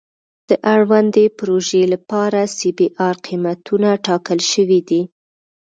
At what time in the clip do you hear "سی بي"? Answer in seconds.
2.57-2.87